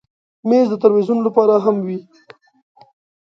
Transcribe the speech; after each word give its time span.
مېز 0.47 0.67
د 0.69 0.73
تلویزیون 0.83 1.19
لپاره 1.27 1.53
هم 1.65 1.75
وي. 1.85 1.99